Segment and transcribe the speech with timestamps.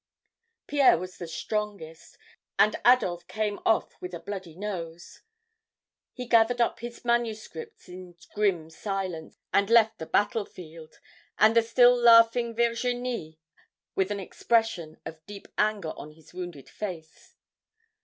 [0.65, 2.17] "Pierre was the strongest,
[2.57, 5.21] and Adolphe came off with a bloody nose.
[6.15, 10.95] He gathered up his manuscripts in grim silence and left the battlefield
[11.37, 13.37] and the still laughing Virginie
[13.93, 17.35] with an expression of deep anger on his wounded face.